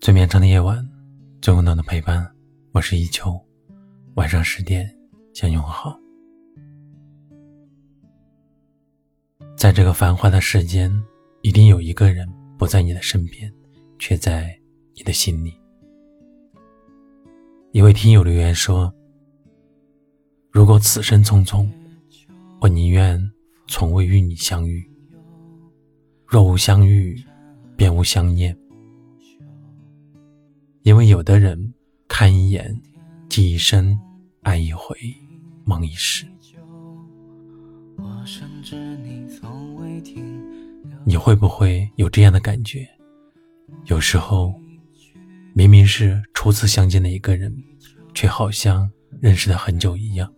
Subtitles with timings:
[0.00, 0.82] 最绵长的夜晚，
[1.42, 2.26] 最温暖的陪伴。
[2.72, 3.38] 我是一秋，
[4.14, 4.90] 晚上十点
[5.34, 5.94] 向你问好。
[9.58, 10.90] 在这个繁华的世间，
[11.42, 12.26] 一定有一个人
[12.56, 13.52] 不在你的身边，
[13.98, 14.58] 却在
[14.94, 15.52] 你的心里。
[17.72, 18.90] 一位听友留言说
[20.50, 21.68] ：“如果此生匆匆，
[22.62, 23.20] 我宁愿
[23.68, 24.90] 从未与你相遇。
[26.26, 27.22] 若无相遇，
[27.76, 28.56] 便无相念。”
[30.82, 31.74] 因为有的人
[32.08, 32.74] 看一眼，
[33.28, 33.98] 记一生，
[34.42, 34.96] 爱一回，
[35.64, 36.26] 梦一世。
[41.04, 42.88] 你会不会有这样的感觉？
[43.86, 44.54] 有时候，
[45.52, 47.54] 明明是初次相见的一个人，
[48.14, 48.90] 却好像
[49.20, 50.32] 认识了很久一样。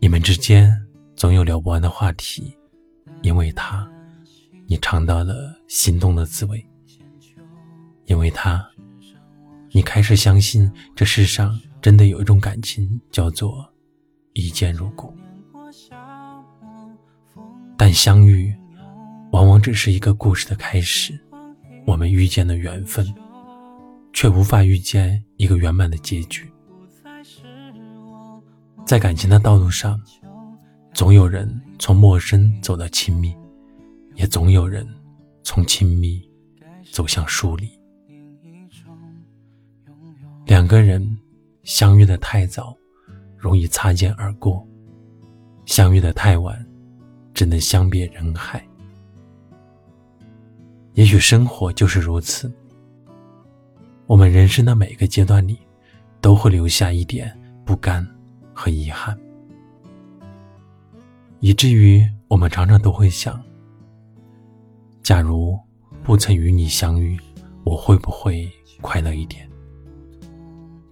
[0.00, 0.70] 你们之间
[1.14, 2.52] 总有聊不完的话题，
[3.22, 3.88] 因为他，
[4.66, 6.64] 你尝到了心动的滋味。
[8.06, 8.64] 因为他，
[9.70, 13.64] 你开始相信这世上真的有一种感情叫做
[14.34, 15.12] 一见如故。
[17.76, 18.54] 但相遇，
[19.32, 21.18] 往往只是一个故事的开始。
[21.86, 23.06] 我们遇见了缘分，
[24.12, 26.50] 却无法遇见一个圆满的结局。
[28.86, 30.00] 在感情的道路上，
[30.92, 33.34] 总有人从陌生走到亲密，
[34.14, 34.86] 也总有人
[35.42, 36.22] 从亲密
[36.90, 37.68] 走向疏离。
[40.46, 41.18] 两个人
[41.62, 42.76] 相遇的太早，
[43.36, 44.62] 容易擦肩而过；
[45.64, 46.64] 相遇的太晚，
[47.32, 48.62] 只能相别人海。
[50.92, 52.52] 也许生活就是如此，
[54.06, 55.58] 我们人生的每个阶段里，
[56.20, 57.34] 都会留下一点
[57.64, 58.06] 不甘
[58.52, 59.18] 和遗憾，
[61.40, 63.42] 以至于我们常常都会想：
[65.02, 65.58] 假如
[66.02, 67.18] 不曾与你相遇，
[67.64, 68.46] 我会不会
[68.82, 69.48] 快乐一点？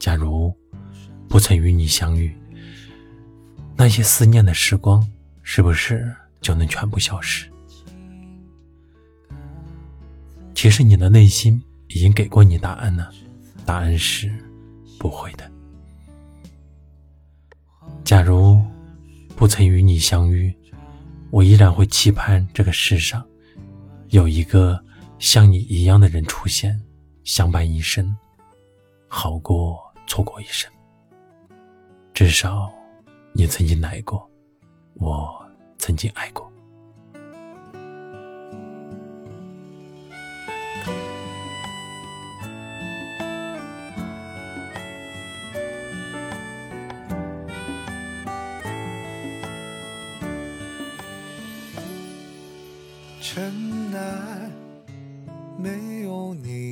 [0.03, 0.53] 假如
[1.29, 2.37] 不曾与你相遇，
[3.77, 5.01] 那些思念的时光
[5.45, 7.49] 是不是就能全部消失？
[10.57, 13.13] 其实你的内心已经给过你答案了，
[13.65, 14.29] 答案是
[14.99, 15.49] 不会的。
[18.03, 18.61] 假如
[19.37, 20.53] 不曾与你相遇，
[21.31, 23.25] 我依然会期盼这个世上
[24.09, 24.85] 有一个
[25.21, 26.77] 像你一样的人出现，
[27.23, 28.13] 相伴一生，
[29.07, 29.92] 好过。
[30.07, 30.71] 错过一生，
[32.13, 32.71] 至少
[33.33, 34.29] 你曾经来过，
[34.95, 35.45] 我
[35.79, 36.51] 曾经爱过。
[53.21, 54.51] 城南
[55.57, 56.72] 没有你，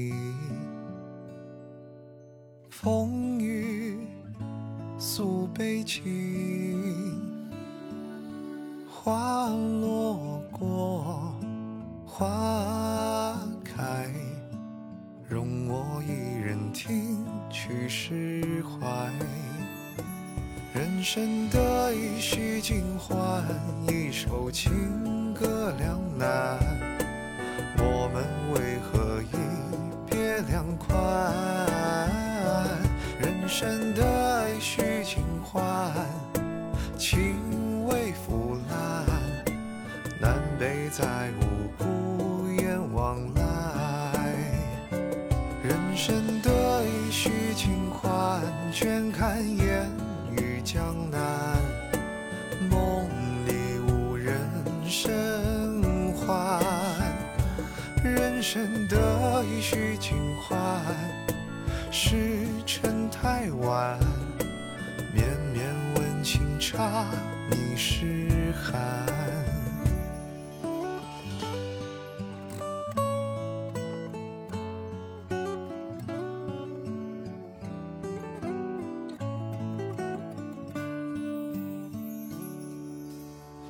[2.82, 4.08] 风雨。
[4.98, 6.02] 诉悲情，
[8.88, 11.34] 花落过，
[12.06, 14.10] 花开，
[15.28, 19.12] 容我一人听去释怀。
[20.72, 23.44] 人生得意须尽欢，
[23.88, 26.58] 一首情歌两难，
[27.76, 28.24] 我们
[28.54, 31.39] 为何一别两宽？
[33.60, 35.92] 人生得意须尽欢。
[36.96, 39.04] 情未腐烂，
[40.18, 44.14] 南北再无孤雁往来。
[45.62, 46.50] 人生得
[46.84, 48.40] 意须尽欢，
[48.72, 49.86] 倦看烟
[50.30, 51.20] 雨江南。
[52.70, 53.10] 梦
[53.46, 54.38] 里无人
[54.86, 56.62] 生还，
[58.02, 60.16] 人生得意须尽
[60.48, 60.58] 欢，
[61.92, 63.98] 时辰太晚。
[65.12, 67.04] 绵绵温情茶，
[67.50, 68.80] 你是寒。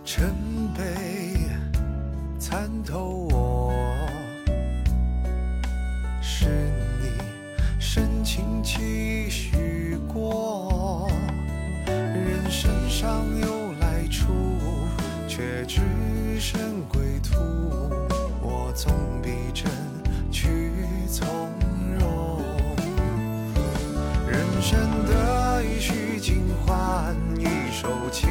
[0.05, 0.35] 尘
[0.77, 0.85] 杯
[2.39, 3.60] 参透我，
[8.63, 11.11] 期许过。
[11.87, 14.33] 人生尚有来处，
[15.29, 15.81] 却只
[16.39, 17.39] 剩归途。
[18.43, 18.93] 我纵
[19.23, 19.71] 笔真
[20.31, 20.73] 去
[21.09, 21.27] 从
[21.99, 22.43] 容。
[24.29, 28.29] 人生得意须尽欢，一首情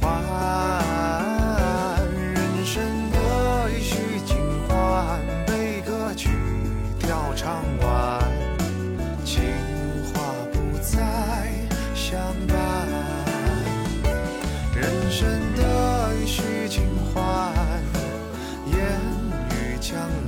[0.00, 0.22] 欢，
[2.34, 4.36] 人生得意须尽
[4.68, 6.30] 欢，悲歌曲
[6.98, 8.22] 调唱完，
[9.24, 9.42] 情
[10.12, 10.22] 话
[10.52, 10.98] 不再
[11.94, 12.18] 相
[12.48, 12.56] 伴。
[14.74, 16.82] 人生得意须尽
[17.14, 17.52] 欢，
[18.72, 18.76] 烟
[19.50, 20.21] 雨江。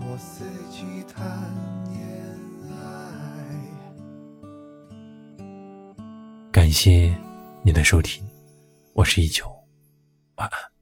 [0.00, 1.26] 我四季谈
[1.90, 1.98] 恋
[2.70, 2.74] 爱。
[6.52, 7.16] 感谢
[7.62, 8.24] 你的收听，
[8.92, 9.46] 我是一九，
[10.36, 10.75] 晚安。